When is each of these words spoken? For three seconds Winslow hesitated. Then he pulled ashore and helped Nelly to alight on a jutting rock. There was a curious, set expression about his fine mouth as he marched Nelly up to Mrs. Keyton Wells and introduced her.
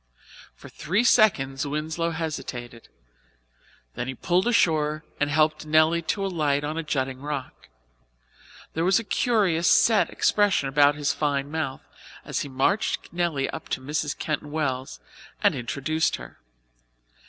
For 0.55 0.67
three 0.67 1.03
seconds 1.03 1.67
Winslow 1.67 2.09
hesitated. 2.09 2.87
Then 3.93 4.07
he 4.07 4.15
pulled 4.15 4.47
ashore 4.47 5.03
and 5.19 5.29
helped 5.29 5.63
Nelly 5.67 6.01
to 6.01 6.25
alight 6.25 6.63
on 6.63 6.75
a 6.75 6.81
jutting 6.81 7.21
rock. 7.21 7.69
There 8.73 8.83
was 8.83 8.97
a 8.97 9.03
curious, 9.03 9.69
set 9.69 10.09
expression 10.09 10.67
about 10.67 10.95
his 10.95 11.13
fine 11.13 11.51
mouth 11.51 11.81
as 12.25 12.39
he 12.39 12.49
marched 12.49 13.13
Nelly 13.13 13.47
up 13.51 13.69
to 13.69 13.79
Mrs. 13.79 14.17
Keyton 14.17 14.49
Wells 14.49 14.99
and 15.43 15.53
introduced 15.53 16.15
her. 16.15 16.39